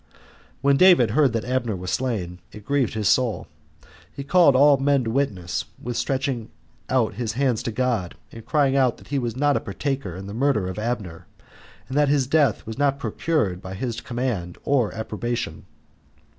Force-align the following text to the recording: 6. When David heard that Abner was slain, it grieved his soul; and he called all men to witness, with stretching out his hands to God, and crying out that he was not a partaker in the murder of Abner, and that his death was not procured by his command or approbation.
6. 0.13 0.19
When 0.61 0.77
David 0.77 1.11
heard 1.11 1.31
that 1.33 1.45
Abner 1.45 1.75
was 1.75 1.91
slain, 1.91 2.39
it 2.51 2.65
grieved 2.65 2.95
his 2.95 3.07
soul; 3.07 3.45
and 3.83 3.87
he 4.11 4.23
called 4.23 4.55
all 4.55 4.77
men 4.77 5.03
to 5.03 5.11
witness, 5.11 5.65
with 5.79 5.95
stretching 5.95 6.49
out 6.89 7.13
his 7.21 7.33
hands 7.33 7.61
to 7.61 7.71
God, 7.71 8.15
and 8.31 8.43
crying 8.43 8.75
out 8.75 8.97
that 8.97 9.09
he 9.09 9.19
was 9.19 9.35
not 9.37 9.55
a 9.55 9.59
partaker 9.59 10.15
in 10.15 10.25
the 10.25 10.33
murder 10.33 10.67
of 10.67 10.79
Abner, 10.79 11.27
and 11.87 11.95
that 11.95 12.09
his 12.09 12.25
death 12.25 12.65
was 12.65 12.79
not 12.79 12.97
procured 12.97 13.61
by 13.61 13.75
his 13.75 14.01
command 14.01 14.57
or 14.63 14.91
approbation. 14.91 15.67